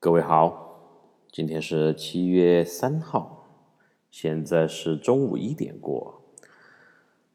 [0.00, 0.78] 各位好，
[1.32, 3.48] 今天是七月三号，
[4.12, 6.22] 现在是中午一点过。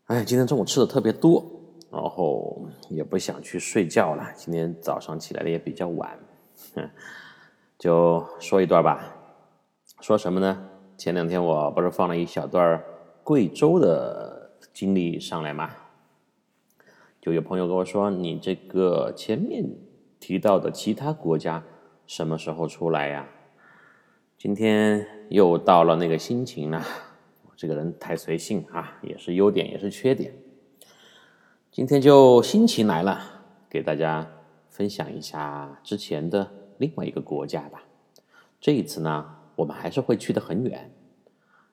[0.06, 1.46] 哎，今天中午吃的特别多，
[1.92, 4.32] 然后也不想去睡觉了。
[4.38, 6.18] 今天早上起来的也比较晚，
[7.78, 9.14] 就说一段吧。
[10.00, 10.70] 说什么呢？
[10.98, 12.82] 前两天我不是放了一小段
[13.26, 15.70] 贵州的经历上来吗？
[17.20, 19.70] 就有朋友跟我说，你这个前面
[20.18, 21.62] 提到的其他国家。
[22.06, 23.28] 什么时候出来呀？
[24.38, 26.84] 今天又到了那个心情了。
[27.44, 30.34] 我这个人太随性啊，也是优点，也是缺点。
[31.72, 33.20] 今天就心情来了，
[33.70, 34.30] 给大家
[34.70, 37.84] 分享一下之前的另外一个国家吧。
[38.60, 40.92] 这一次呢，我们还是会去的很远，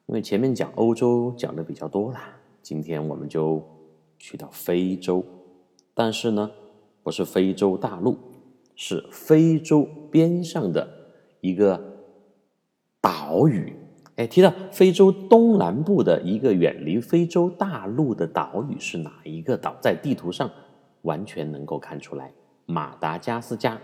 [0.07, 2.21] 因为前面讲欧洲讲的比较多了。
[2.63, 3.63] 今天我们就
[4.19, 5.25] 去到非洲，
[5.93, 6.51] 但是呢，
[7.03, 8.17] 不是非洲大陆。
[8.83, 10.89] 是非洲边上的
[11.43, 11.79] 一个
[12.99, 13.77] 岛屿，
[14.17, 19.77] 哎，提到非洲东南部的一个远离非洲大陆的岛屿是哪一个岛？
[19.83, 20.51] 在地图上
[21.03, 22.33] 完全能够看出来，
[22.65, 23.79] 马达加斯加。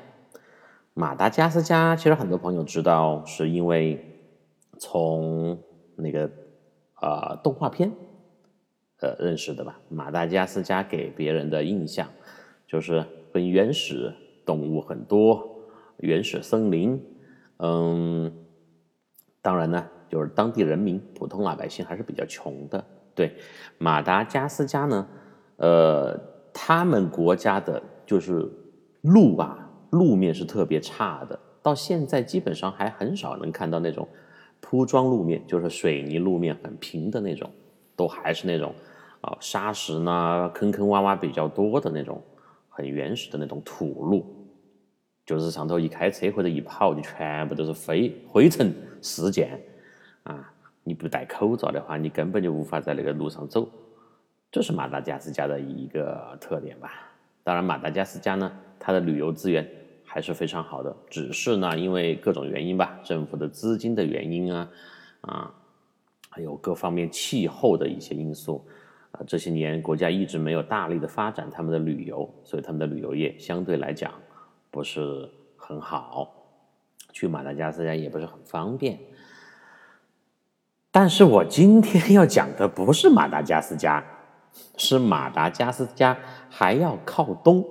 [0.94, 4.02] 马达加斯加其实很多朋友知道，是因为
[4.78, 5.62] 从
[5.94, 6.30] 那个
[7.02, 7.92] 呃动画片
[9.00, 9.78] 呃认识的吧？
[9.90, 12.08] 马达加斯加给别人的印象
[12.66, 13.04] 就是
[13.34, 14.10] 很原始。
[14.46, 15.58] 动物很多，
[15.98, 17.04] 原始森林，
[17.58, 18.32] 嗯，
[19.42, 22.82] 当然呢，就是当地人民、普通老百姓还是比较穷的。
[23.12, 23.34] 对，
[23.76, 25.08] 马达加斯加呢，
[25.56, 26.16] 呃，
[26.54, 28.48] 他们国家的就是
[29.00, 34.08] 路啊，路面是特别差的，到现在基本上还很少能看到那种
[34.60, 37.50] 铺装路面，就是水泥路面很平的那种，
[37.96, 38.72] 都还是那种
[39.22, 42.22] 啊沙石呢，坑坑洼洼比较多的那种。
[42.68, 44.35] 很原始的那种土路，
[45.26, 49.60] 就是上头一开车或者一跑，就全部都是灰灰尘事件
[50.22, 50.52] 啊！
[50.84, 53.68] 你不戴口罩的话，你根本就无法在那个路上走。
[54.52, 56.92] 这是马达加斯加的一个特点吧？
[57.42, 59.68] 当然，马达加斯加呢，它的旅游资源
[60.04, 64.70] 还是非常好的，只是呢，因为各种原因吧，政府的资金的原因啊，
[65.22, 65.54] 啊，
[66.30, 68.64] 还有各方面气候的一些因素。
[69.10, 74.12] 啊这些年国家一直没有大力的发展他们的旅游，所以他们的旅游业相对来讲
[74.70, 76.32] 不是很好，
[77.12, 78.98] 去马达加斯加也不是很方便。
[80.90, 84.02] 但是我今天要讲的不是马达加斯加，
[84.76, 86.16] 是马达加斯加
[86.48, 87.64] 还要靠东，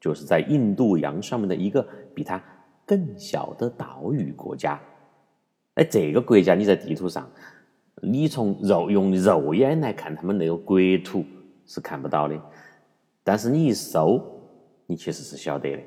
[0.00, 2.42] 就是在印度洋上面的一个比它
[2.84, 4.80] 更小的岛屿国家。
[5.74, 7.28] 哎，这个国家你在地图上。
[8.02, 11.22] 你从肉用肉眼来看，他们那个国土
[11.66, 12.40] 是看不到的，
[13.22, 14.18] 但是你一搜，
[14.86, 15.82] 你其实是晓得的。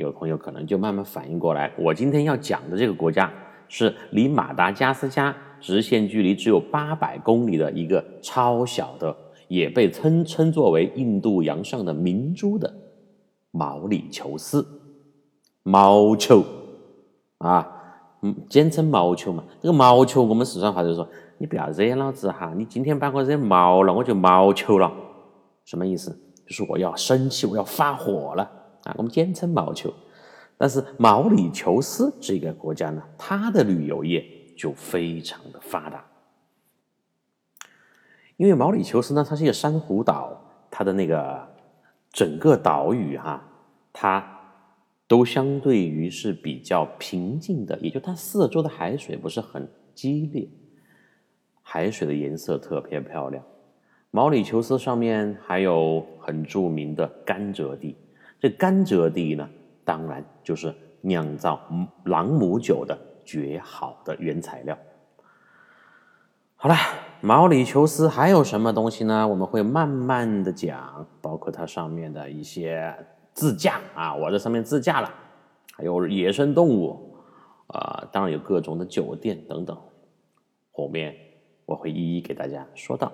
[0.00, 3.32] 有朋友可能就慢慢反应过来，我今天要讲的这个国家
[3.68, 9.14] 是离马达加斯加直线距离只有八百公里的一个超小的，
[9.48, 12.72] 也被称称作为印度洋上的明珠的
[13.50, 14.66] 毛里求斯，
[15.62, 16.42] 毛球
[17.38, 17.76] 啊。
[18.22, 19.42] 嗯，简称毛球嘛。
[19.62, 21.08] 这个毛球，我们四川话就说
[21.40, 24.92] ：“你不要惹老子哈，你今天把我惹毛了，我就毛球了。”
[25.64, 26.10] 什么意思？
[26.46, 28.50] 就是我要生气，我要发火了
[28.84, 28.94] 啊！
[28.96, 29.92] 我们简称毛球。
[30.58, 34.24] 但是毛里求斯这个国家呢，它的旅游业
[34.56, 36.04] 就非常的发达，
[38.36, 40.40] 因为毛里求斯呢，它是一个珊瑚岛，
[40.70, 41.48] 它的那个
[42.10, 43.42] 整个岛屿哈，
[43.92, 44.36] 它。
[45.10, 50.48] 都相对于是比较平静的，也就它四周的海水不是很激烈，
[51.62, 53.44] 海水的颜色特别漂亮。
[54.12, 57.96] 毛里求斯上面还有很著名的甘蔗地，
[58.40, 59.48] 这甘蔗地呢，
[59.84, 61.60] 当然就是酿造
[62.04, 64.76] 朗姆酒的绝好的原材料。
[66.56, 66.74] 好了，
[67.20, 69.28] 毛里求斯还有什么东西呢？
[69.28, 72.94] 我们会慢慢的讲，包括它上面的一些。
[73.32, 75.10] 自驾啊，我在上面自驾了，
[75.76, 77.14] 还有野生动物
[77.68, 79.78] 啊，当然有各种的酒店等等，
[80.72, 81.14] 后面
[81.64, 83.10] 我会一一给大家说到。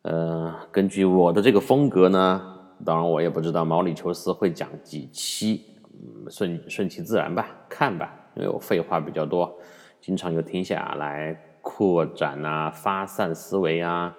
[0.00, 2.51] 呃，根据我的这个风格呢，
[2.84, 9.56] 当然我也不知道毛里求斯会讲几期，嗯顺顺其自然吧，看吧，因为我废话比较多，
[10.00, 14.16] 经常有停下来扩展啊，发散思维啊，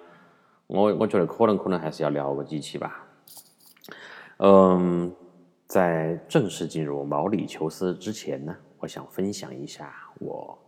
[0.66, 3.06] 我我觉得可能可能还是要聊个几期吧。
[4.38, 5.14] 嗯，
[5.66, 10.58] 在正式进入毛里求斯之前呢，我想分享一下我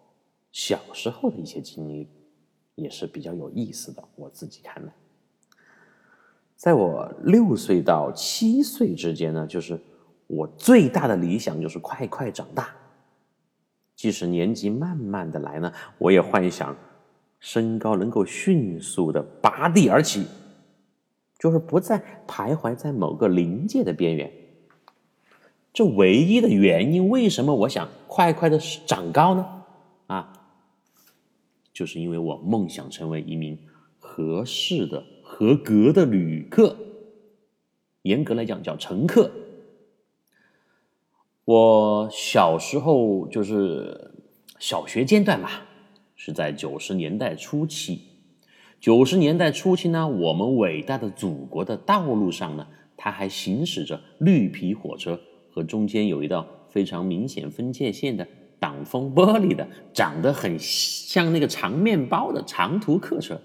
[0.52, 2.08] 小时候的一些经历，
[2.74, 4.04] 也是比较有意思的。
[4.14, 4.92] 我自己看的，
[6.56, 9.78] 在我六岁到七岁之间呢，就是
[10.26, 12.70] 我最大的理想就是快快长大。
[13.94, 16.74] 即使年纪慢慢的来呢，我也幻想
[17.38, 20.26] 身高能够迅速的拔地而起，
[21.38, 24.32] 就是不再徘徊在某个临界的边缘。
[25.72, 29.46] 这唯一的原因，为什么我想快快的长高呢？
[30.06, 30.32] 啊，
[31.72, 33.58] 就是因为我梦想成为一名
[33.98, 35.04] 合适的、
[35.38, 36.74] 合格的旅客。
[38.00, 39.30] 严格来讲，叫乘客。
[41.44, 44.12] 我小时候就是
[44.58, 45.66] 小学阶段吧，
[46.14, 48.00] 是在九十年代初期。
[48.80, 52.66] 九十年代初期呢，我们伟大的祖国的道路上呢，
[52.96, 58.26] 它还行驶着绿皮火车和中间有一道非常明显分界线的
[58.58, 63.38] 挡风玻璃的，长得很像那个长面包的长途客车。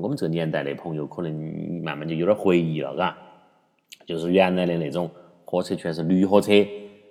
[0.00, 1.32] 我们这个年代的朋友可能
[1.82, 3.16] 慢慢就有点回忆了，嘎，
[4.06, 5.10] 就是原来的那种
[5.44, 6.52] 火车全是绿火车。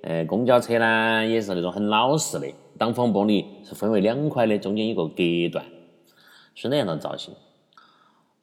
[0.02, 2.48] 呃，公交车呢也是那种很老式的，
[2.78, 5.66] 挡风玻璃是分为两块的，中间有个隔断，
[6.54, 7.34] 是那样的造型。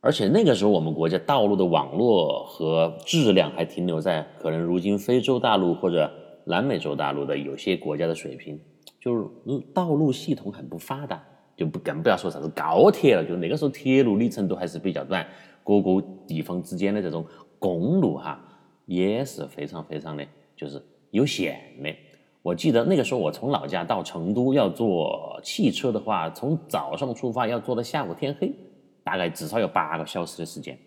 [0.00, 6.10] 而且那个时候我们国家道路的网络和质量还停留在可能如今非洲大陆或者
[6.46, 8.58] 南美洲大陆的有些国家的水平，
[8.98, 9.26] 就是
[9.75, 11.22] 道路系统很不发达，
[11.60, 15.24] 就不更不要说啥子高铁了，就那个时候铁路里程都还是比较短，
[15.62, 17.22] 各个地方之间的这种
[17.58, 18.42] 公路哈
[18.86, 20.26] 也是非常非常的，
[20.56, 20.82] 就是。
[21.12, 21.92] 有险的，
[22.40, 28.54] 我记得那个时候我从老家到成都要坐汽车的话，从早上出发要坐到下午天黑，
[29.02, 30.78] 大概至少有八个小时的时间。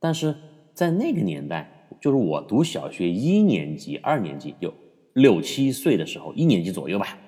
[0.00, 0.34] 但是
[0.72, 4.72] 在那个年代，就是我读小学一年级、二年级，就
[5.12, 7.18] 六七岁的时候，一年级左右吧，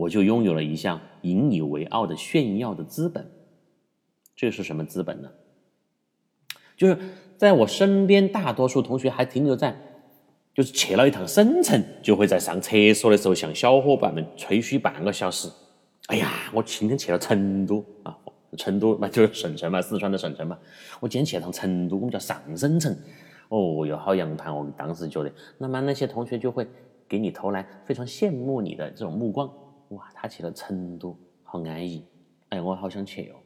[0.00, 3.30] 我就拥有了一项引以为傲的炫耀的资本。
[4.34, 5.30] 这是什么资本呢？
[6.74, 6.96] 就是
[7.36, 9.76] 在我身边，大多数同学还停留在。
[10.52, 15.48] 就是去了一趟省城，就会在上厕所的时候向小伙伴们吹嘘半个小时。
[16.06, 18.16] 哎呀，我今天去了成都啊，
[18.56, 20.58] 成都那就是省城嘛，四川的省城嘛。
[20.98, 22.94] 我今天去了趟成都，我们叫上省城。
[23.48, 24.54] 哦哟，好洋盘！
[24.54, 26.66] 我当时觉得，那么那些同学就会
[27.06, 29.48] 给你投来非常羡慕你的这种目光。
[29.90, 32.04] 哇，他去了成都，好安逸。
[32.48, 33.36] 哎，我好想去哦。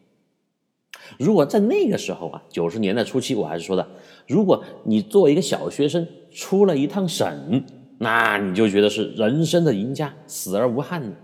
[1.18, 3.86] 如果在那个时候啊，九十年代初期，我还是说的，
[4.26, 7.64] 如果你作为一个小学生出了一趟省，
[7.98, 11.16] 那你就觉得是人生的赢家，死而无憾了。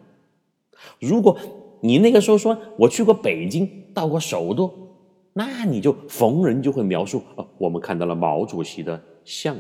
[0.99, 1.39] 如果
[1.81, 4.73] 你那个时候说我去过北京，到过首都，
[5.35, 9.57] 那你就逢人就会描述啊，我们看到了毛主席的像，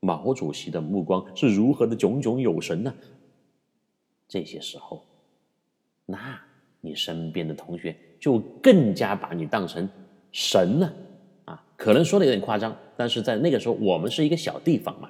[0.00, 2.92] 毛主席的目光是如何的炯炯有神呢？
[4.28, 5.04] 这些时候，
[6.06, 6.38] 那
[6.80, 7.96] 你身边的同学。
[8.20, 9.88] 就更加把你当成
[10.32, 10.92] 神了
[11.44, 11.64] 啊！
[11.76, 15.08] 可能说的有点夸张，但是在那个时候，我们是一个小地方嘛。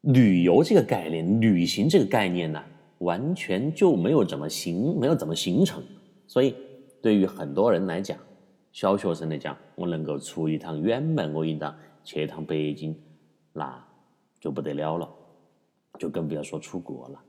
[0.00, 2.64] 旅游这个概念，旅行这个概念呢，
[3.00, 5.84] 完全就没有怎么形，没有怎么形成。
[6.26, 6.54] 所以，
[7.02, 8.18] 对于很多人来讲，
[8.72, 12.98] 小学生来讲，我能够出一趟远门，我应当去一趟北京，
[13.52, 13.86] 那
[14.40, 15.06] 就不得了了，
[15.98, 17.20] 就更不要说出国了。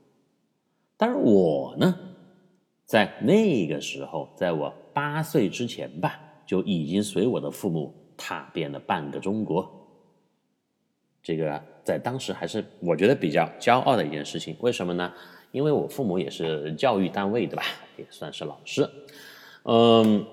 [0.96, 1.94] 但是我呢？
[2.84, 9.70] 在那个时候，在我八岁之前吧，就已经随我的父母踏遍了半个中国。
[11.22, 14.56] 这个在当时还是我觉得比较骄傲的一件事情。
[14.60, 15.12] 为什么呢？
[15.52, 17.62] 因为我父母也是教育单位的吧，
[17.96, 18.88] 也算是老师。
[19.62, 20.26] 嗯，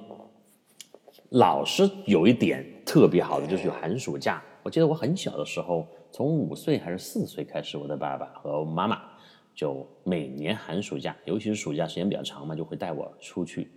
[1.29, 4.43] 老师有一点特别好的就是有寒暑假。
[4.63, 5.87] 我记得我很小的时候，
[6.17, 8.99] 从五岁还是四岁开始，我的爸爸和妈妈。
[9.53, 13.69] 就每年寒暑假，尤其是暑假时间比较长嘛，就会带我出去。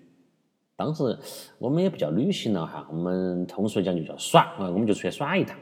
[0.74, 1.18] 当时
[1.58, 5.58] 我们也不叫旅行了哈，我们通俗讲就叫耍啊，我们就出去耍一趟。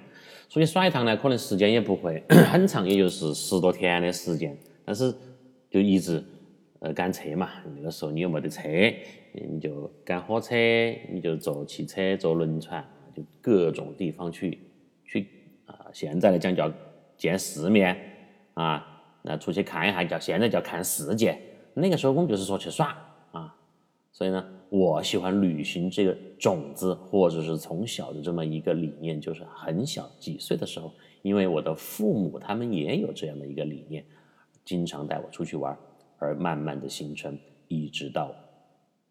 [0.49, 4.57] 出去耍一趟呢，可能时间也不会 很长，也就是十多天的时间。
[4.85, 5.13] 但是
[5.69, 6.23] 就一直
[6.79, 8.63] 呃赶车嘛，那个时候你又没得车，
[9.33, 10.55] 你就赶火车，
[11.11, 12.85] 你就坐汽车、坐轮船，
[13.17, 14.61] 就各种地方去
[15.69, 15.87] 啊。
[15.93, 16.69] 现在来讲叫
[17.17, 17.97] 见世面
[18.55, 18.97] 啊。
[19.23, 21.39] 那出去看一下，叫现在叫看世界。
[21.75, 22.97] 那个时候我们就是说去耍
[23.33, 23.55] 啊，
[24.11, 34.05] 所以呢，我喜欢旅行这个种子，或者是从小的这么一个理念，就是很小几岁的时候，因为我的父母他们也有这样的一个理念，
[34.65, 35.77] 经常带我出去玩，
[36.19, 38.35] 而慢慢的形成，一直到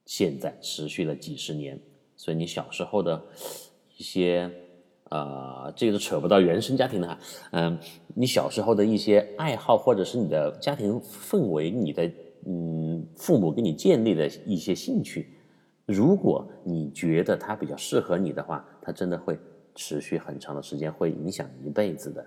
[0.05, 1.79] 现在持续了几十年。
[2.15, 3.21] 所以你小时候的
[3.97, 4.49] 一些。
[5.09, 7.17] 啊，这个是扯不到原生家庭的哈。
[7.51, 7.79] 嗯，
[8.13, 12.11] 你小时候的一些爱好，或者是你的家庭氛围，你的
[12.45, 15.33] 嗯父母给你建立的一些兴趣，
[15.85, 19.39] 如果你觉得它比较适合你的话，它真的会
[19.75, 22.25] 持续很长的时间，会影响一辈子的。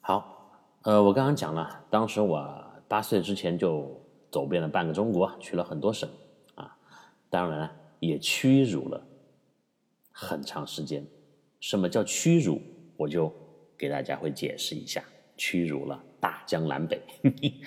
[0.00, 0.50] 好，
[0.82, 3.90] 呃，我刚刚讲了，当时我八岁之前就
[4.30, 6.08] 走遍了半个中国，去了很多省
[6.54, 6.76] 啊，
[7.30, 9.05] 当然也屈辱了
[10.18, 11.06] 很长时间。
[11.60, 12.58] 什么叫屈辱？
[12.96, 13.30] 我就
[13.76, 15.04] 给大家会解释一下，
[15.36, 16.98] 屈辱了大江南北。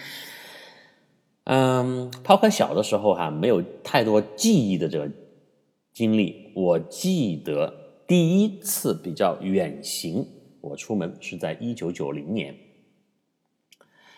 [1.45, 5.11] 嗯，抛开小的时候哈，没有太多记忆的这个
[5.93, 7.71] 经历，我记得
[8.07, 10.25] 第一次比较远行。
[10.61, 12.55] 我出门是在一九九零年，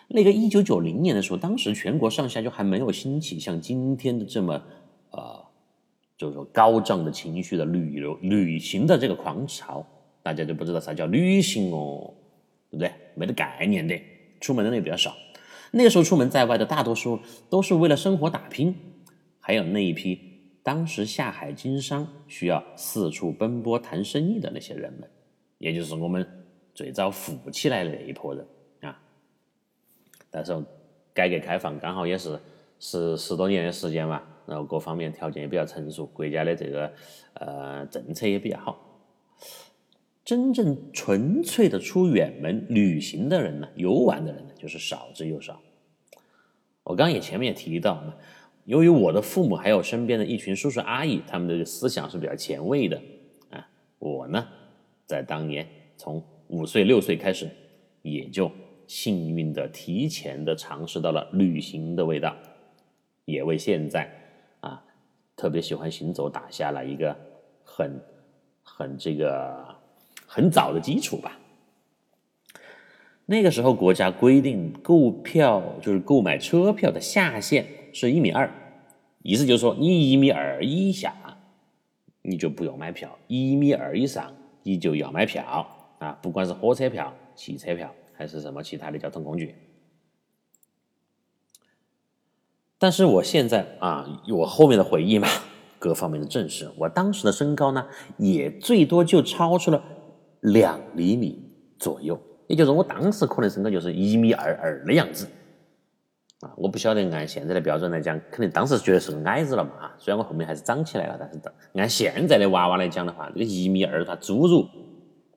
[0.08, 4.62] 那个一九九零年的时候，当时全国上下就还没有兴起像今天的这么
[5.10, 5.44] 呃，
[6.16, 9.84] 就是说高涨的情绪的旅游旅行的这个狂潮，
[10.22, 12.14] 大家就不知道啥叫旅行哦，
[12.70, 12.92] 对不对？
[13.14, 14.00] 没得概念的，
[14.40, 15.14] 出门的人也比较少。
[15.70, 18.74] 那个时候出门在外的大多数都是为了生活打拼，
[19.40, 20.20] 还有那一批
[20.62, 25.08] 当时下海经商需要四处奔波谈生意的那些人们。
[25.58, 26.26] 也就是我们
[26.74, 28.46] 最早富起来的那一波人
[28.80, 29.00] 啊，
[30.30, 30.52] 但是
[31.14, 32.38] 改革开放刚好也是
[32.78, 36.92] 十十多年的时间嘛，然后各方面条件也比较成熟，国家的这个
[37.34, 39.00] 呃政策也比较好，
[40.24, 45.60] 真正纯粹的出远门旅行的人呢，游玩的人呢，就是少之又少。
[46.84, 48.14] 我刚刚也前面也提到嘛，
[48.64, 53.00] 由于我的父母还有身边的一群叔叔阿姨，他们的思想是比较前卫的
[53.50, 53.68] 啊，
[53.98, 54.46] 我呢。
[55.04, 55.66] 在当年，
[55.98, 57.50] 从五岁六岁开始，
[58.00, 58.50] 也就
[58.86, 62.34] 幸运的提前的尝试到了旅行的味道，
[63.26, 64.10] 也为现在
[65.36, 67.16] 特别喜欢行走打下了一个
[67.64, 68.00] 很
[68.62, 69.64] 很这个
[70.26, 71.38] 很早的基础吧。
[73.26, 78.50] 那个时候，国家规定购票就是购买车票的下限是一米二，
[79.22, 81.14] 意思就是说，你一米二以下，
[82.22, 84.32] 你就不用买票；一米二以上。
[84.64, 85.66] 你就要买票
[85.98, 89.56] 啊，不管是火车票、汽车票，还是什么其他的交通工具。
[92.82, 95.28] 但是我现在啊，我后面的回忆嘛，
[95.78, 97.86] 各方面的证实，我当时的身高呢，
[98.16, 99.80] 也最多就超出了
[100.40, 101.48] 两厘米
[101.78, 105.28] 左右，也就是我当时可能身高就是一米二二的样子。
[106.40, 109.70] 啊，我不晓得按现在的标准来讲，肯定当时觉得是个矮子了嘛。
[109.78, 111.40] 啊，虽然我后面还是长起来了，但是
[111.74, 114.66] 按现在的娃娃来讲的话，这个一米二，他侏儒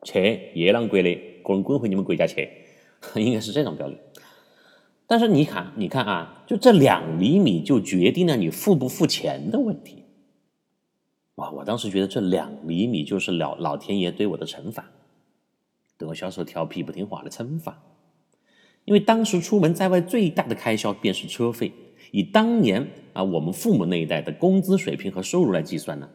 [0.02, 2.50] 去夜郎国的，滚滚回你们国家去，
[3.14, 4.00] 应该是这种标准。
[5.08, 10.04] 但是你看，你看啊，就这两厘米就决定了你付不付钱的问题。
[11.36, 14.90] 哇，我当时觉得这两厘米就是老老天爷对我的惩罚，
[15.98, 17.84] 对我小时候调皮不听话的惩罚。
[18.86, 21.72] 因为当时出门在外最大的开销便是车费，
[22.12, 26.10] 以当年啊我们父母那一代的工资水平和收入来计算呢，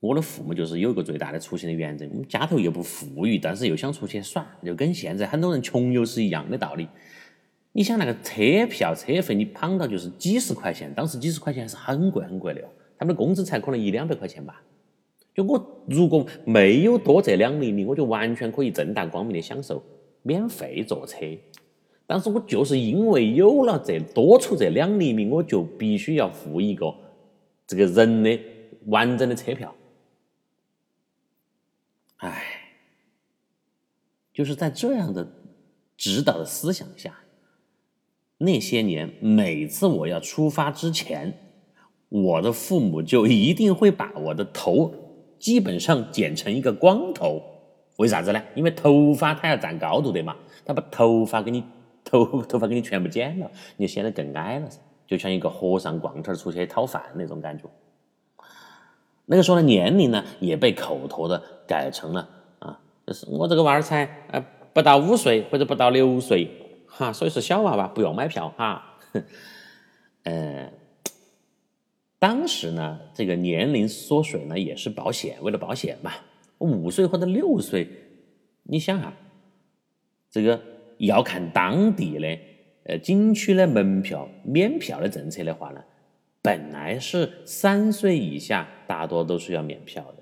[0.00, 6.88] 我的父母就是有一个最大的出行的原则，我们家头又不富裕，但是又想出去耍，就跟现在很多人穷游是一样的道理。
[7.78, 12.68] 你想那个车票车费，你胖到就是几十块钱，当时几十块钱还是很贵很贵的哦，
[12.98, 14.60] 他们的工资才可能一两百块钱吧。
[15.32, 19.80] 就我如果没有多这两厘米，我就完全可以正大光明的享受。
[20.22, 21.18] 免费坐车，
[22.04, 26.92] 但是我就是因为有了这多出这两厘米，我就必须要付一个
[27.64, 28.40] 这个人的
[28.86, 29.72] 完整的车票。
[32.16, 32.42] 唉，
[34.34, 35.24] 就是在这样的
[35.96, 37.16] 指导的思想下，
[38.38, 41.36] 那些年每次我要出发之前，
[42.08, 44.92] 我的父母就一定会把我的头
[45.38, 47.42] 基本上剪成一个光头。
[47.96, 48.40] 为啥子呢？
[48.54, 51.64] 因为头发它要占高度的嘛，他把头发给你
[52.04, 57.64] 头头发给你全部剪了，你显得更矮了噻，就像一个和尚光头出去讨饭那种感觉。
[59.26, 62.28] 那个时候的年龄呢，也被口头的改成了
[62.60, 64.42] 啊，就是我这个娃儿才呃
[64.72, 66.48] 不到五岁或者不到六岁
[66.88, 68.98] 哈，所以说小娃娃不用买票哈。
[70.24, 70.72] 呃，
[72.18, 76.12] 当时呢，这个年龄缩水呢，也是保险，为了保险嘛。
[76.58, 77.88] 五岁或者六岁，
[78.64, 79.12] 你想哈，
[80.28, 80.60] 这个
[80.98, 82.38] 要看当地的
[82.84, 85.84] 呃景区的门票免票的政策的话呢，
[86.42, 90.17] 本来是三岁以下大多都是要免票的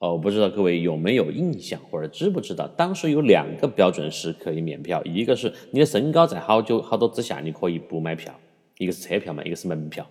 [0.00, 0.08] 啊。
[0.08, 8.34] 哦，不知道各位有没有印象或者知不知道，当时有两个标准是可以免票，一个是你的身高在好久好多之下你可以不买票，
[8.78, 10.04] 一个是车票嘛，一个是门票。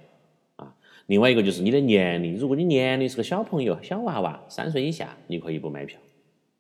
[0.56, 0.74] 啊
[1.08, 6.00] 另外一个就是你的年龄，如果你年龄是个小朋友、小娃娃，三岁以下，你可以不买票，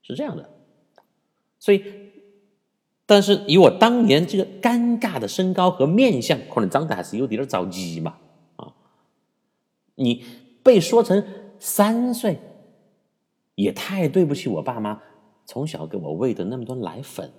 [0.02, 0.50] 是这样的。
[1.60, 1.84] 所以，
[3.06, 8.18] 但是以我当年这个尴尬的身高和面相，可能长得还是有点着急嘛。
[8.56, 8.74] 啊，
[9.94, 10.24] 你
[10.64, 11.24] 被说成
[11.60, 12.40] 三岁
[13.60, 14.98] 也太对不起我爸妈，
[15.46, 17.30] 从小给我喂的那么多奶粉。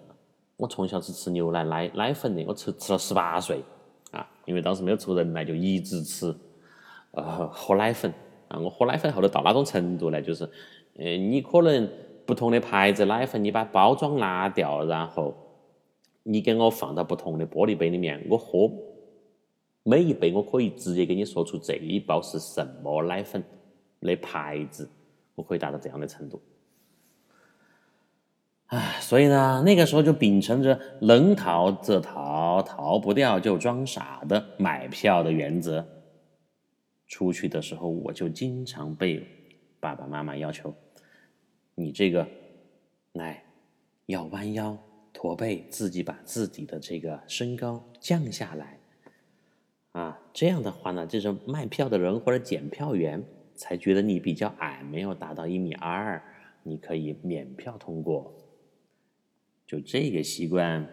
[0.58, 3.62] 我从小是吃牛奶、奶奶粉的，我吃吃了十八岁
[4.10, 6.26] 啊，因为当时没有出人奶，就一直吃，
[7.12, 8.12] 呃，喝奶粉
[8.48, 8.58] 啊。
[8.58, 10.44] 我喝奶粉后头到哪种程度呢，就是，
[10.98, 11.88] 呃，你可能
[12.26, 15.34] 不同的牌子奶粉，你把包装拿掉，然后
[16.22, 18.70] 你给我放到不同的玻璃杯里面，我喝
[19.84, 23.42] 每一杯，我可以直接给你说出这一包是什么奶粉
[24.02, 24.86] 的牌子，
[25.40, 26.42] 我可以达到怎样的程度。
[28.66, 35.84] 唉，所以呢，那个时候就秉承着能逃则逃，逃不掉就装傻的买票的原则。
[37.08, 39.26] 出去的时候，我就经常被
[39.80, 40.72] 爸爸妈妈要求
[41.74, 42.28] ：“你这个，
[43.14, 43.42] 来，
[44.06, 44.78] 要弯腰
[45.12, 48.78] 驼背，自己把自己的这个身高降下来。”
[49.90, 53.24] 啊，这样的话呢，这种卖票的人或者检票员
[53.60, 56.22] 才觉得你比较矮，没有达到一米二，
[56.62, 58.34] 你可以免票通过。
[59.66, 60.88] 就这个习惯，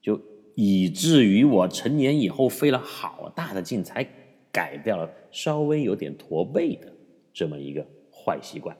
[0.00, 0.18] 就
[0.54, 4.02] 以至于我成年以后费了好大的劲才
[4.50, 6.90] 改掉了稍微有点驼背的
[7.34, 8.74] 这么一个坏习惯。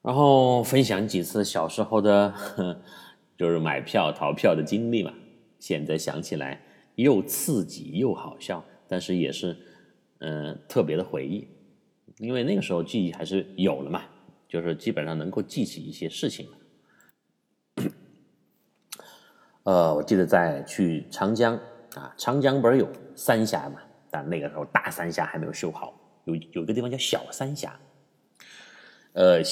[0.00, 2.34] 然后分享几次小时候的，
[3.36, 5.12] 就是买票逃票的经历嘛。
[5.58, 6.62] 现在想起来
[6.94, 9.56] 又刺激又好笑，但是也是
[10.20, 11.46] 嗯特别的回忆，
[12.16, 14.02] 因为那个时候记忆还是有了嘛。
[14.48, 16.48] 就是基本上能够记起一些事情
[19.64, 21.54] 呃，我记得在去长江
[21.94, 23.78] 啊，长江不是有三峡嘛？
[24.10, 25.92] 但那个时候大三峡还没有修好，
[26.24, 27.78] 有有一个地方叫小三峡。
[29.12, 29.42] 呃，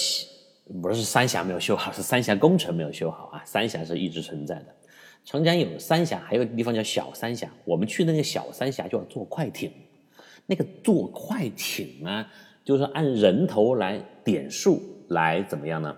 [0.81, 3.45] 不是三峡没有修好，是三峡工程没有修好啊。
[3.45, 4.76] 三峡是一直存在的。
[5.27, 7.51] 长江有三峡，还有个地方叫小三峡。
[7.65, 9.71] 我们去那个小三峡就要坐快艇，
[10.47, 12.25] 那个坐快艇呢？
[12.65, 15.97] 就是按人头来点数来怎么样呢？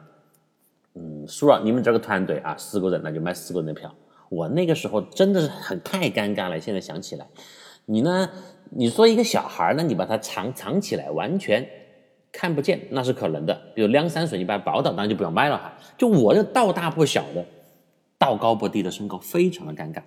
[0.94, 3.94] 嗯，输了你们这个团队啊，四个人那就买四个人的票。
[4.30, 6.58] 我那个时候真的是很太尴尬了。
[6.58, 7.26] 现在想起来，
[7.84, 8.30] 你呢？
[8.70, 11.66] 你说一个小孩呢，你把他藏藏起来，完全
[12.30, 13.58] 看不见，那是可能的。
[13.74, 15.72] 比如两三岁，你把他抱到，当然就不用买了哈。
[15.96, 17.42] 就我这道大不小的，
[18.18, 20.02] 道高不低的身高，非常的尴尬。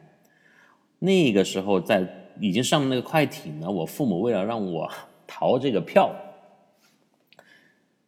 [0.99, 2.07] 那个时候在
[2.39, 4.89] 已经上了那个快艇了，我父母为了让我
[5.25, 6.13] 逃这个票。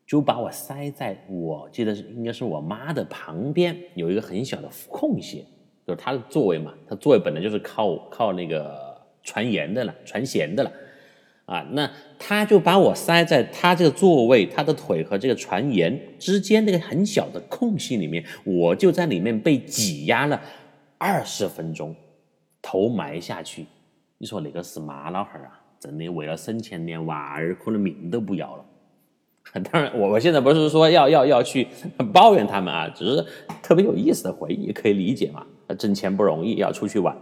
[0.05, 5.47] 就把我塞在我记得是应该是我妈的旁边，有一个很小的空隙，
[5.87, 6.71] 就是她的座位嘛。
[6.87, 10.71] 她座位本来就是靠靠那个船沿的了，船舷的了，
[11.45, 20.41] 啊，那他就把我塞在他这个座位，他的腿和这个船沿之间那个很小的空隙里面，我就在里面被挤压了
[20.97, 21.95] 二十分钟，
[22.61, 23.65] 头埋下去。
[24.17, 28.65] 你说那个是妈老汉儿啊，真的为了省钱，连娃儿可能命都不要了。
[29.69, 31.67] 当然，我我现在不是说要要要去
[32.13, 33.25] 抱怨他们啊，只是
[33.61, 35.45] 特别有意思的回忆，可以理解嘛。
[35.77, 37.13] 挣钱不容易，要出去玩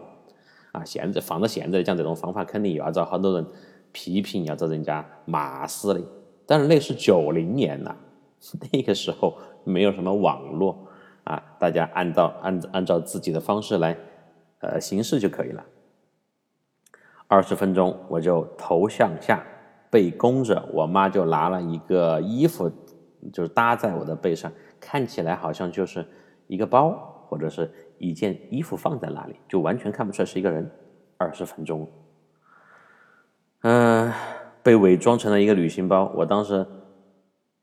[0.71, 0.85] 啊。
[0.85, 3.45] 现在放到现在讲这种方法，肯定又要遭好多人
[3.91, 6.01] 批评，要遭人家骂死的。
[6.45, 7.95] 但是那是九零年呐，
[8.71, 10.87] 那个时候没有什么网络
[11.23, 13.97] 啊，大家按照按按照自己的方式来
[14.59, 15.63] 呃行事就可以了。
[17.27, 19.45] 二十分钟，我就头向下。
[19.89, 22.71] 背弓着，我妈就拿了一个衣服，
[23.33, 24.49] 就是搭在我的背上，
[24.79, 26.05] 看起来好像就是
[26.47, 26.91] 一个包
[27.27, 30.69] 或者是一件衣服放在那里，就完全看不出来是一个人。
[31.17, 31.87] 二十分钟，
[33.61, 34.11] 嗯，
[34.61, 36.11] 被伪装成了一个旅行包。
[36.15, 36.65] 我当时，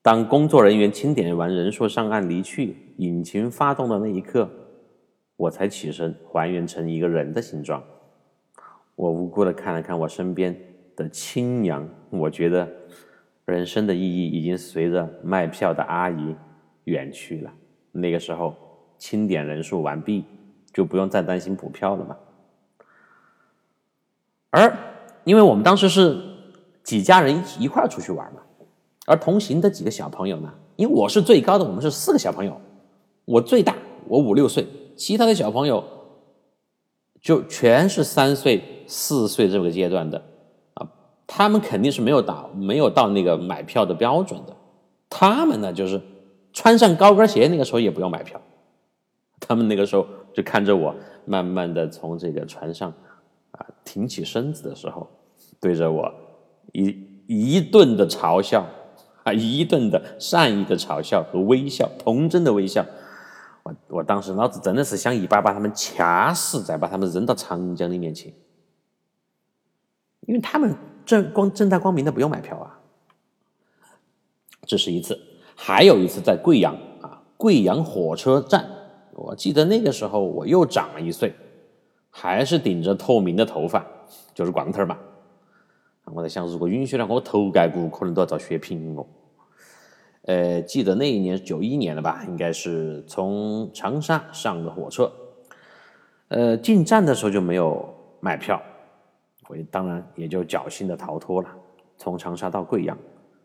[0.02, 4.48] 当工作人员清点完人数上岸离去，引擎发动的那一刻，
[5.36, 7.82] 我才起身还原成一个人的形状。
[8.94, 10.56] 我无辜的看了看我身边。
[10.98, 12.68] 的清扬，我觉得
[13.44, 16.34] 人生的意义已经随着卖票的阿姨
[16.86, 17.52] 远去了。
[17.92, 18.52] 那个时候
[18.98, 20.24] 清点人数完毕，
[20.72, 22.16] 就不用再担心补票了嘛。
[24.50, 24.76] 而
[25.28, 26.18] 因为我们当时是
[26.82, 28.40] 几家人一一块儿出去玩嘛，
[29.04, 32.58] 而同行的几个小朋友呢，因为我是最高的，我们是四个小朋友，
[33.26, 35.84] 我最大，我五六岁，其他的小朋友
[37.20, 40.16] 就全是三岁、四岁这个阶段的。
[40.72, 40.88] 啊
[41.26, 44.56] 他们肯定是没有到没有到那个买票的标准的，
[45.10, 46.00] 他们呢就是
[46.54, 48.40] 穿上高跟鞋，那个时候也不用买票，
[49.38, 50.94] 他们那个时候就看着我
[51.26, 52.90] 慢慢的从这个船上
[53.50, 55.06] 啊挺起身子的时候，
[55.60, 56.12] 对着我
[56.72, 58.66] 一一顿的嘲笑
[59.24, 62.84] 啊一顿的善意的嘲笑和微笑童真的微笑，
[63.62, 68.34] 我我当时脑子真的是想一把把他们掐死，再把他们扔到长江里面去，
[70.26, 70.74] 因为他们。
[71.08, 72.78] 正光正大光明的不用买票啊，
[74.66, 75.18] 这是一次，
[75.56, 78.68] 还有一次在贵阳啊，贵阳火车站，
[79.14, 81.34] 我记得那个时候我又长了一岁，
[82.10, 83.86] 还是顶着透明的头发，
[84.34, 84.98] 就是光头嘛。
[86.14, 89.06] 我在想，如果允许了，我头盖骨可能都要遭血拼哦。
[90.22, 95.10] 呃，记得那一年九一年了吧，应该是从长沙上的火车，
[96.28, 97.88] 呃，进站的时候就没有
[98.20, 98.60] 买票，
[99.48, 101.48] 我当然也就侥幸的逃脱了，
[101.96, 102.96] 从长沙到贵阳。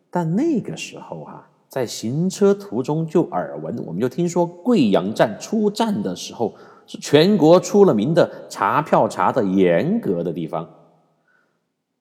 [0.10, 6.54] 但那个时候哈，在行车途中就耳闻，我们就听说贵阳站出站的时候
[6.86, 10.70] 是全国出了名的查票查的严格的地方。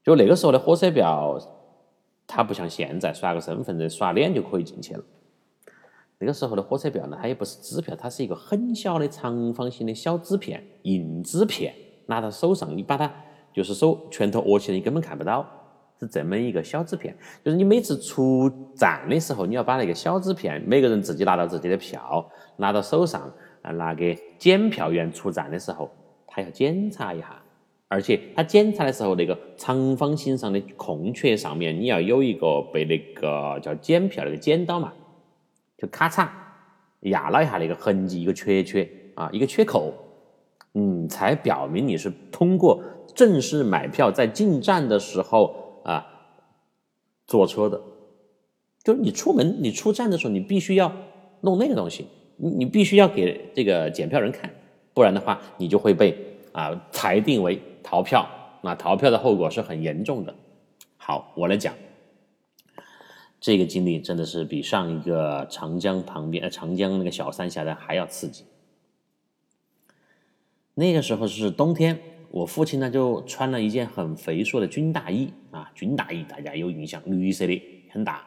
[0.02, 1.38] 就那个时候的火车票，
[2.26, 5.04] 它不像现在刷个身份证、刷脸就可以进去了。
[6.18, 11.74] 那个时候的火车票呢，它也不是纸票，它是一个很小的长方形的小纸片，硬纸片，
[12.06, 13.12] 拿到手上，你把它
[13.52, 15.46] 就是手拳头握起来，你根本看不到。
[16.00, 25.90] 是这么一个小纸片，就是你每次出站的时候，你要把那个小纸片，每个人自己拿到自己的票，拿到手上，啊，拿给检票员出站的时候，
[26.26, 27.41] 他要检查一下，
[27.92, 34.92] 而且他检查的时候，那个长方形上的空缺上面，你要有一个被那个叫检票那个剪刀嘛，
[35.76, 36.26] 就咔嚓
[37.00, 39.92] 压了一下那个痕迹，一个缺缺啊，一个缺口，
[40.74, 42.82] 嗯，才表明你是通过
[43.14, 45.60] 正式买票，在进站的时候。
[45.82, 46.06] 啊，
[47.26, 47.82] 坐车的，
[48.84, 50.92] 就是你出门，你出站的时候，你必须要
[51.40, 54.48] 弄那个东西，你你必须要给这个检票人看，
[54.94, 56.16] 不然的话，你就会被
[56.52, 58.28] 啊裁定为逃票，
[58.62, 60.34] 那逃票的后果是很严重的。
[60.96, 61.74] 好，我来讲，
[63.40, 68.44] 这个经历真的是比上一个长江旁边呃长江那个小三峡的还要刺激。
[70.74, 71.98] 那个时候是冬天。
[72.30, 78.26] 我父亲呢，就穿了一件很肥硕的军大衣啊，军大衣大家有印象，绿色的，很大。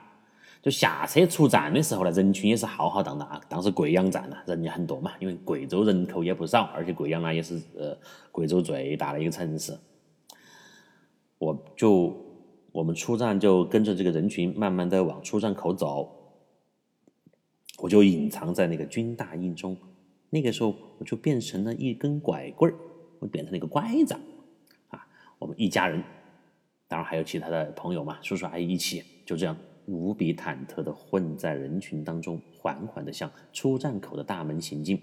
[0.65, 3.39] 就下车出站的时候呢，人群也是浩浩荡荡啊。
[3.47, 7.95] 当时贵阳站呢，人也很多嘛，因为贵州人口也不少，而且贵阳呢也是呃
[8.31, 9.77] 贵州最大的一个城市。
[11.37, 12.17] 我就
[12.71, 16.11] 我们出站就跟着这个人群慢慢的往出站口走，
[17.77, 19.77] 我就隐藏在那个军大衣中。
[20.31, 22.75] 那个时候我就变成了一根拐棍儿。
[23.19, 24.19] 我变成了一个拐杖，
[24.89, 26.03] 啊，我们一家人，
[26.87, 29.55] 当然还有其他的朋友嘛，叔叔阿姨一起，就这样
[29.87, 34.99] 无比忐忑的混在人群当中，缓缓的向出站口的大门行进。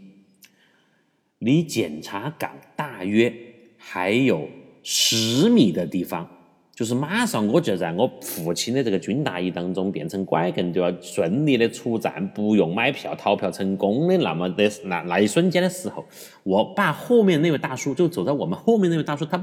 [1.38, 3.33] 离检查岗大约
[3.77, 4.49] 还有
[4.83, 6.29] 十米的地方。
[6.75, 16.03] 就是马上我就在我父亲的这个军大衣当中变成拐棍，就要顺利的出站，不用买票，逃票成功的那么的那那一瞬间的时候，
[16.42, 19.37] 我爸后面那位大叔就走在我们后面那位大叔，他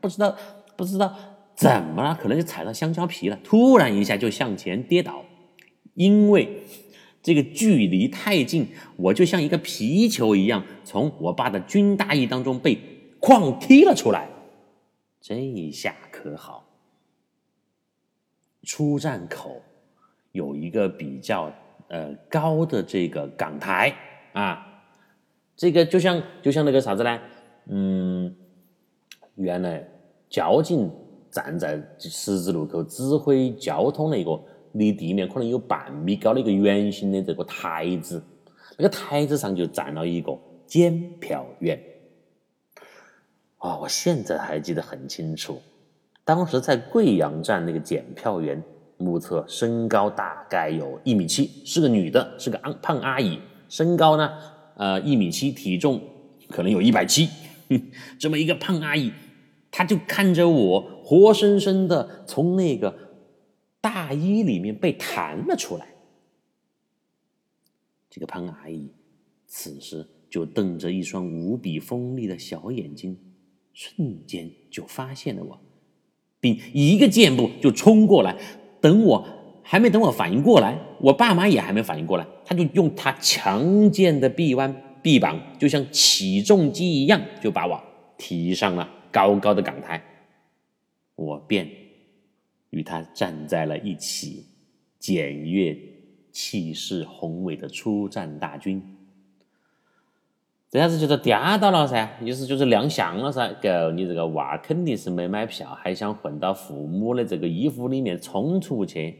[0.00, 0.36] 不知道
[0.76, 1.16] 不知道
[1.54, 5.24] 怎么了，可能就踩到香蕉皮了，突然一下就向前跌倒，
[5.94, 6.62] 因为
[7.22, 12.78] 这个距离太近，我就像一个皮球一样从我爸的军大衣当中被
[13.20, 14.28] 哐踢了出来，
[15.20, 16.66] 这一下可好。
[18.64, 19.62] 出站口
[20.32, 21.52] 有一个比较
[21.88, 23.94] 呃高的这个岗台。
[24.32, 24.66] 啊，
[25.54, 27.20] 这个就像就像那个啥子呢？
[27.66, 28.34] 嗯，
[29.34, 29.86] 原来
[30.30, 30.90] 交警
[31.32, 34.38] 站在十字路口指挥交通的一个
[34.72, 38.22] 离地面可能有半米高的一个圆形的这个台子，
[38.76, 41.82] 那个台子上就站了一个检票员。
[43.58, 45.60] 啊，我现在还记得很清楚。
[46.24, 48.62] 当时在贵阳站那个检票员，
[48.96, 54.30] 目测身高大概有一米七，是个女的，是个胖胖阿姨，身高呢，
[54.76, 56.00] 呃一米七，体重
[56.48, 57.28] 可能有一百七，
[58.18, 59.12] 这么一个胖阿姨，
[59.70, 62.96] 她就看着我活生生的从那个
[63.82, 65.86] 大衣里面被弹了出来。
[68.08, 68.90] 这个胖阿姨
[69.46, 73.18] 此时就瞪着一双无比锋利的小眼睛，
[73.74, 75.60] 瞬间就发现了我。
[76.40, 78.34] 并一个箭步就冲过来，
[78.80, 79.28] 等我
[79.62, 87.78] 还没等我反应过来，我爸妈也还没反应过来，他就用他强健的臂弯臂膀，就像起重机一样，就把我
[88.16, 90.02] 提上了高高的岗台，
[91.24, 91.68] 我便
[92.70, 94.46] 与他站在了一起，
[94.98, 95.78] 检阅
[96.30, 98.82] 气势宏伟的出战大军。
[100.70, 103.46] 这下子就是颠到了噻，意思就是亮相了噻。
[103.60, 109.14] 狗，你这个娃肯定是没买票，还想混到父母的这个衣服里面冲出去。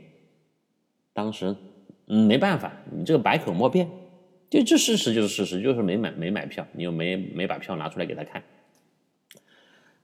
[1.12, 1.54] 当时，
[2.06, 3.86] 嗯，没办法，你这个百口莫辩，
[4.48, 8.42] 就这事实就是事实，就是没买没买票，你又没没把票拿出来给他看，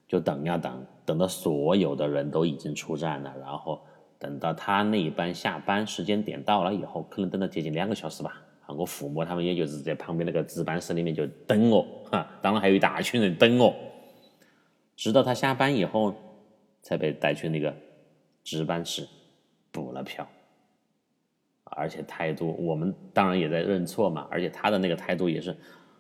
[0.09, 3.81] 就等呀等，等到所有的人都已经出站了，然后
[4.19, 8.43] 等到他那一班下班时间点到了以后，可能等了接近两个小时吧。
[8.67, 13.75] 啊，我父母他们也就是在旁边那个值班室里面就等我，哈，当然还有一大群人等我。
[14.97, 16.15] 直到他下班以后，
[16.83, 17.75] 才被带去那个
[18.43, 19.07] 值班室
[19.71, 20.27] 补了票。
[21.65, 24.27] 而且态度，我们当然也在认错嘛。
[24.31, 25.55] 而且他的那个态度也是，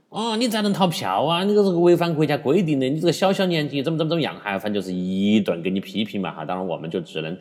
[0.09, 1.45] 哦，你咋能逃票啊？
[1.45, 4.35] 你这是个违反国家规定的，你这个小小年纪怎么怎么怎么样？
[4.41, 6.33] 哈，反正就是一顿给你批评嘛。
[6.33, 7.37] 哈，当然我们就只能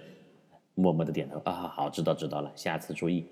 [0.76, 3.26] 默默的点头啊，好，知道知道了，下次注意。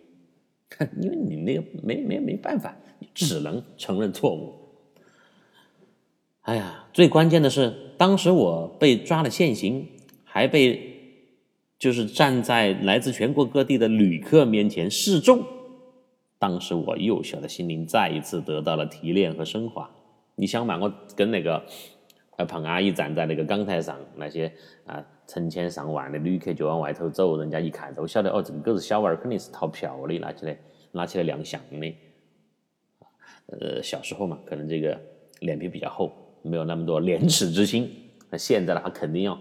[1.02, 2.76] 因为你那个没没没办法，
[3.14, 4.54] 只能承认错误。
[6.42, 9.86] 哎呀，最关键的是，当时我被抓了现行，
[10.24, 10.80] 还被
[11.78, 15.44] 就是站在来自全国各地的旅客面前示众。
[16.38, 19.90] 当时我幼小的心灵再一次得到了提炼和升华。
[20.36, 21.64] 你想嘛，我跟那个
[22.38, 24.52] 呃胖阿姨站在那个港台上，那些
[24.86, 30.58] 啊成千上万的旅客就往外头走，人家一看都晓得哦，这个狗是小娃儿，肯定是逃票的，拿起来
[30.92, 31.96] 拿起来亮相的。
[33.48, 35.00] 呃，小时候嘛，可能这个
[35.40, 36.12] 脸皮比较厚。
[36.48, 37.90] 没有那么多廉耻之心，
[38.30, 39.36] 那现在呢，他肯定要，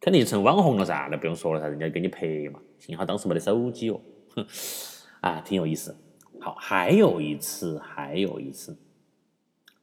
[0.00, 2.58] 肯定成网红了噻，那不用说了噻，人家给你拍嘛。
[2.78, 4.00] 幸好当时没得手机哦，
[4.34, 4.46] 哼，
[5.20, 5.96] 啊，挺有意思。
[6.40, 8.76] 好，还有一次，还有一次，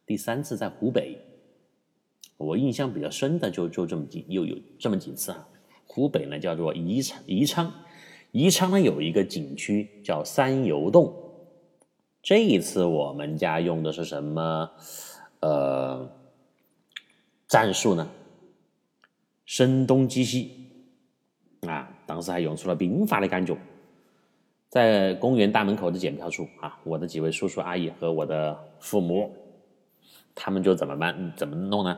[0.06, 1.18] 第三次在湖北，
[2.38, 5.48] 我印象比较深的就就这么几，又有这么几次啊。
[5.86, 7.72] 湖北呢叫做宜昌，宜昌，
[8.32, 11.14] 宜昌呢有一个景区叫三游洞，
[12.22, 14.72] 这一次我们家用的是什么？
[15.40, 16.12] 呃，
[17.48, 18.10] 战术呢？
[19.46, 20.70] 声东击西
[21.62, 21.90] 啊！
[22.06, 23.58] 当时还用出了兵法的感觉，
[24.70, 29.34] 在公园大门口的检票处啊，我的几位叔叔阿姨和我的父母，
[30.36, 31.34] 他们就怎么办？
[31.36, 31.98] 怎么弄呢？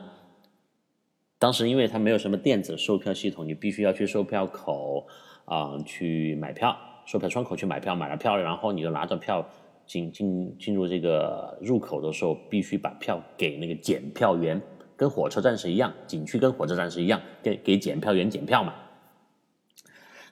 [1.38, 5.06] 当时因为他没有什么电子售票系统，你必须要去售票口
[5.44, 9.46] 啊去买票，售票窗口去买票，买了票，然后你就拿着票。
[9.86, 14.62] 进进进入这个入口的时候，必须把票给那个检票员，
[14.96, 18.72] 跟火车站是一样，景区跟火车站是一样，给给检票员检票嘛。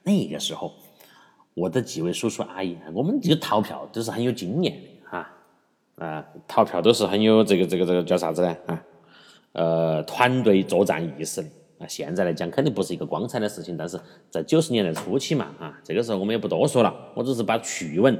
[0.05, 0.72] 那个时候，
[1.59, 5.35] 我的几位叔叔阿姨，我们这个逃票都是很有经验的啊
[5.97, 8.85] 啊，逃票都是很有这个这个这个叫啥子呢啊？
[9.53, 11.87] 呃，团队作战意识的啊。
[11.88, 13.99] 现在来讲，肯定不是一个光彩的事情，但是
[14.31, 18.18] 在九十年代初期嘛啊，这个时候我们也不多说了，我只是把趣闻，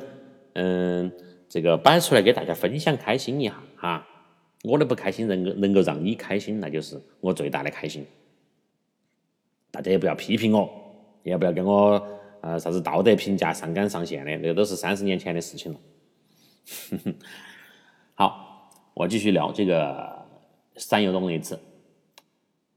[0.55, 1.13] 嗯。
[1.51, 4.07] 这个摆出来给大家分享开心一下哈，
[4.65, 8.05] 我的不开心能够能够让你开心，那就是我最大的开心。
[9.71, 10.69] 大家也不要批评我，
[11.23, 12.07] 也不要跟我
[12.41, 15.81] 呃啥子道德评价上纲上线的，那个都是三十年前的事情了。
[18.15, 20.27] 好，我继续聊这个
[20.77, 21.59] 三游洞那次，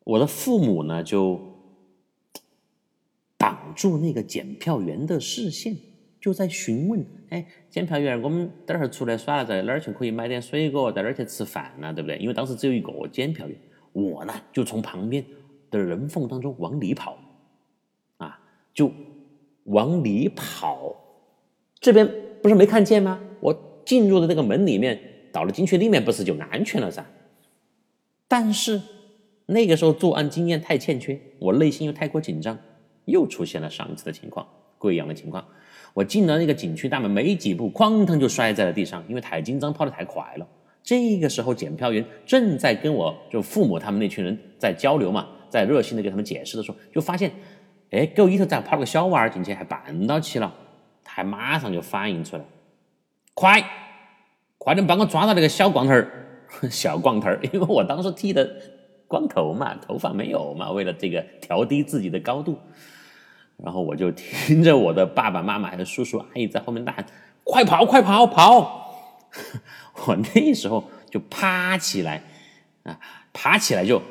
[0.03, 1.39] 我的父母呢就
[3.37, 5.75] 挡住那个检票员的视线。
[6.21, 11.91] 就在询问，哎，检票员，我们等会儿出来耍了，在哪儿去可以买点水果，在哪儿去吃饭呢？
[11.91, 12.15] 对不对？
[12.19, 13.57] 因为当时只有一个检票员，
[13.91, 15.25] 我呢就从旁边
[15.71, 17.17] 的人缝当中往里跑，
[18.17, 18.39] 啊，
[18.71, 18.91] 就
[19.65, 20.95] 往里跑。
[21.79, 22.09] 这边
[22.41, 23.19] 不是没看见吗？
[23.39, 24.99] 我进入的那个门里面，
[25.31, 27.03] 到了景区里面，不是就安全了噻？
[28.27, 28.81] 但是
[29.47, 32.57] 那个时候作案经验太欠缺，我内心又太过紧张，
[33.05, 34.47] 又出现了上一次的情况，
[34.77, 35.45] 贵阳的情况。
[35.93, 40.47] 我进了那个景区大门，没几步，哐当就摔在了地上，因为太紧张，跑得太快了。
[40.83, 47.31] 这个时候，检票员正在跟我就父母他们那群人在交流嘛，在热心的给他们解释的时候，就发现，
[47.91, 50.53] 哎，狗里头咋跑了个小娃儿进去，还绊到起了，
[51.03, 52.43] 他还马上就反应出来，
[53.33, 53.63] 快，
[54.57, 56.09] 快点帮我抓到那个小光头儿，
[56.71, 58.49] 小光头儿，因为我当时剃的
[59.07, 62.57] 光头嘛，头发没有嘛，为了这个调低自己的高度。
[63.63, 67.05] 然后我就听着我的爸爸妈妈还有叔叔阿姨在后面大喊
[67.43, 69.29] ：“快跑，快跑，跑！”
[70.07, 72.23] 我那时候就爬起来，
[72.81, 72.99] 啊，
[73.31, 74.01] 爬起来就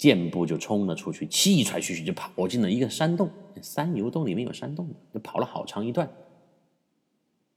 [0.00, 3.28] 箭步就冲了出去，气喘吁吁就跑进了一个山洞。
[3.60, 6.08] 山游洞里面有山洞，就跑了好长一段，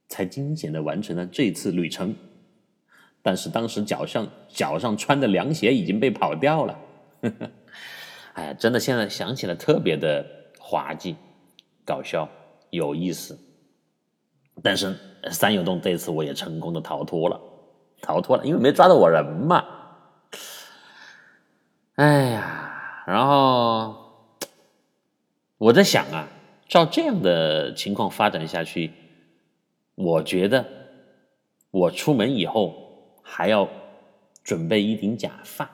[0.09, 2.13] 才惊险的完成了这次旅程。
[3.21, 6.79] 但是当时脚上脚上穿的凉鞋已经被跑掉了。
[8.33, 10.25] 哎呀，真的现在想起来特别的。
[10.65, 11.15] 滑稽、
[11.85, 12.27] 搞笑、
[12.71, 13.37] 有意思，
[14.63, 14.95] 但是
[15.29, 17.39] 三游洞这次我也成功的逃脱了，
[18.01, 19.63] 逃脱了，因为没抓到我人嘛。
[21.95, 23.95] 哎呀，然后
[25.57, 26.27] 我在想啊，
[26.67, 28.91] 照这样的情况发展下去，
[29.95, 30.65] 我觉得
[31.71, 32.73] 我出门以后
[33.21, 33.67] 还要
[34.43, 35.69] 准备一顶假发，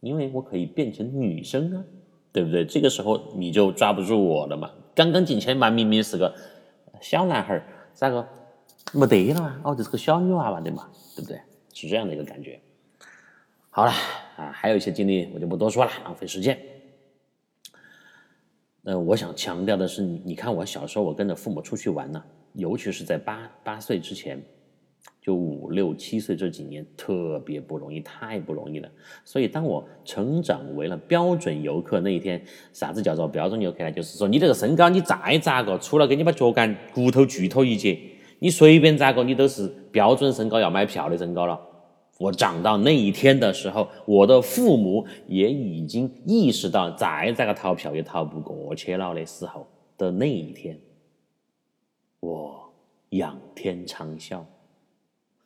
[0.00, 1.84] 因为我可以变成女生啊。
[2.30, 2.64] 对不对？
[2.64, 6.32] 这个时候你就抓不住我了嘛，刚刚进前嘛，明明是个
[7.00, 8.24] 小男孩儿，咋个
[8.92, 9.60] 没得了嘛？
[9.64, 11.40] 哦，这是个小女娃娃的嘛，对不对？
[11.72, 12.60] 是这样的一个感觉。
[13.70, 13.92] 好了
[14.38, 16.56] 啊，还有一些经历我就不多说了，浪费时间。
[18.84, 22.22] 呃，我想强调的是，你你看我小时候，我跟着父母出去玩呢，
[22.52, 24.40] 尤其是在八八岁之前，
[25.20, 28.88] 就五六七岁这几年，特别不容易，太不容易了。
[29.24, 32.40] 所以当我成长为了标准游客那一天，
[32.72, 33.90] 啥子叫做标准游客呢？
[33.90, 37.98] 就是说你这个身高，你再咋个，除了给你把脚杆骨头锯脱一截，
[38.38, 41.60] 你随便咋个，你都是标准身高要买票的身高了。
[42.18, 50.78] 我长到那一天的时候，我的父母也已经意识到再咋个逃票也逃不过去了的时候的那一天，
[52.18, 52.72] 我
[53.10, 54.42] 仰天长啸，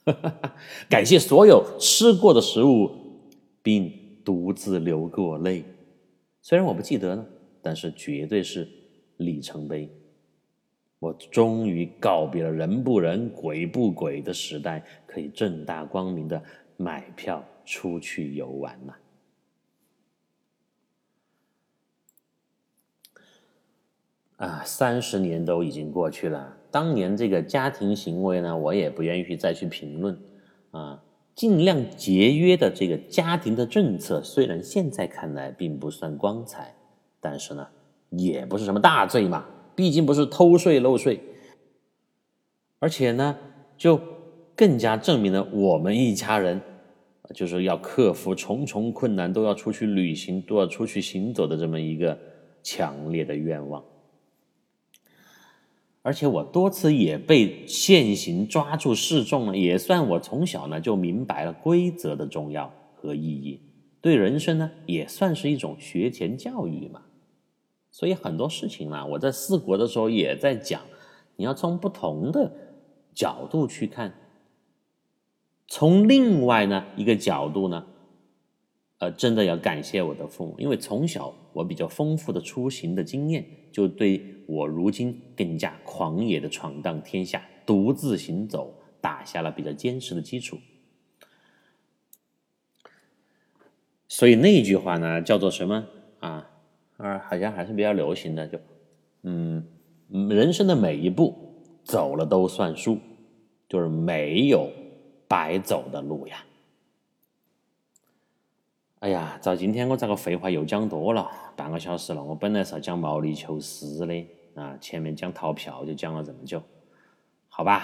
[0.89, 2.91] 感谢所有吃过的食物，
[3.63, 3.93] 并
[4.25, 5.63] 独自流过泪。
[6.41, 7.27] 虽然我不记得了，
[7.61, 8.67] 但是绝对是
[9.19, 9.89] 里程碑。
[10.99, 16.41] 我终于告别了人不人、鬼不鬼的时代，可以正大光明的。
[16.83, 18.97] 买票出去游玩了
[24.37, 24.63] 啊！
[24.65, 30.19] 三十年都已经过去了，当年这个家庭行为呢，我也不愿意再去评论
[30.73, 31.05] 啊。
[31.35, 36.75] 尽量节约的这个家庭的政策，虽然现在看来并不算光彩，
[37.21, 37.69] 但是呢，
[38.11, 39.47] 也不是什么大罪嘛。
[39.75, 41.21] 毕竟不是偷税漏税，
[42.81, 43.39] 而且呢，
[43.79, 43.99] 就
[44.55, 46.61] 更加证明了我们一家人。
[47.33, 52.19] 就是要克服重重困难，都要出去旅行，都要出去行走的这么一个
[52.63, 53.83] 强烈的愿望。
[56.03, 63.61] 而且我多次也被现行抓住示众了，也算我从小呢就明白了规则的重要和意义，
[64.01, 67.03] 对人生呢也算是一种学前教育嘛。
[67.91, 70.81] 所以很多事情呢，我在四国的时候也在讲，
[71.37, 72.53] 你要从不同的
[73.15, 74.13] 角度去看。
[75.75, 77.87] 从另外呢一个角度呢，
[78.99, 90.59] 呃，真的要感谢我的父母，因为从小我比较丰富的出行的经验，就对我如今更加狂野的闯荡天下、独自行走打下了比较坚实的基础。
[94.09, 95.87] 所以那句话呢，叫做什么
[96.21, 96.51] 啊？
[96.99, 98.59] 啊，好像还是比较流行的，就
[99.23, 99.67] 嗯，
[100.11, 101.35] 人生的每一步
[101.83, 102.99] 走了都算数，
[103.71, 104.71] 就是没有。
[105.33, 106.45] 白走的路呀！
[108.99, 112.23] 哎呀，照今天我这个废话又讲多了，半个小时了。
[112.23, 116.63] 我本来是要讲毛里求斯的啊，前面讲逃票就讲了这么久，
[117.49, 117.83] 好吧，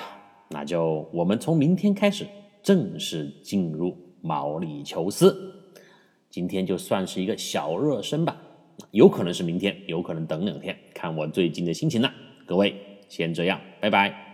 [0.50, 2.26] 那就我们从明天开始
[2.62, 5.54] 正式进入毛里求斯。
[6.28, 8.36] 今天就算是一个小热身吧，
[8.90, 12.12] 有可能是明天，有可能等两天，看我最近的心情了。
[12.44, 12.76] 各位，
[13.08, 14.27] 先这样，拜拜。